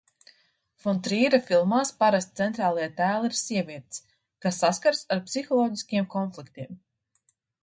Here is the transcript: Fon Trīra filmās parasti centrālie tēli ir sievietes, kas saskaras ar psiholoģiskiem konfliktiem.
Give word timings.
Fon 0.83 1.01
Trīra 1.07 1.39
filmās 1.49 1.91
parasti 2.03 2.39
centrālie 2.41 2.87
tēli 3.01 3.31
ir 3.33 3.37
sievietes, 3.41 4.01
kas 4.47 4.59
saskaras 4.65 5.05
ar 5.17 5.23
psiholoģiskiem 5.29 6.11
konfliktiem. 6.17 6.83